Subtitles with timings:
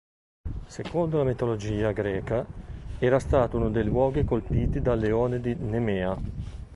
[0.65, 2.43] Secondo la mitologia greca,
[2.97, 6.17] era stato uno dei luoghi colpiti dal leone di Nemea.